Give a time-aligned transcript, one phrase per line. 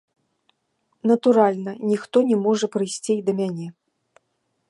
[1.11, 3.67] Натуральна, ніхто не можа прыйсці і да мяне.